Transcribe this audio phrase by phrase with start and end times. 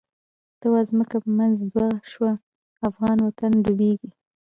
[0.59, 2.31] ته وا ځمکه په منځ دوه شوه،
[2.87, 4.11] افغانی وطن ډوبیږی